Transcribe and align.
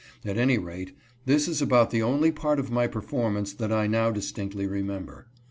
At 0.25 0.35
any 0.35 0.57
rate, 0.57 0.97
this 1.27 1.47
is 1.47 1.61
about 1.61 1.91
the 1.91 2.01
only 2.01 2.31
part 2.31 2.59
of 2.59 2.71
my 2.71 2.87
performance 2.87 3.53
that 3.53 3.71
I 3.71 3.85
now 3.85 4.09
distinctly 4.09 4.65
remember. 4.65 5.27